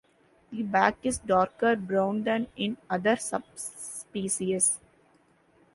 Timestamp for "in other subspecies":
2.55-4.79